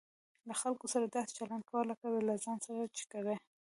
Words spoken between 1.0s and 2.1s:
داسي چلند کوئ؛ لکه